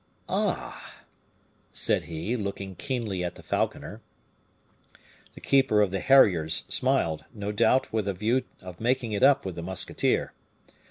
"Ah!" 0.29 1.03
said 1.73 2.05
he, 2.05 2.35
looking 2.35 2.73
keenly 2.73 3.23
at 3.23 3.35
the 3.35 3.43
falconer. 3.43 4.01
The 5.35 5.41
keeper 5.41 5.79
of 5.79 5.91
the 5.91 5.99
harriers 5.99 6.63
smiled, 6.69 7.25
no 7.35 7.51
doubt 7.51 7.93
with 7.93 8.07
a 8.07 8.13
view 8.15 8.41
of 8.61 8.81
making 8.81 9.11
it 9.11 9.21
up 9.21 9.45
with 9.45 9.53
the 9.53 9.61
musketeer. 9.61 10.33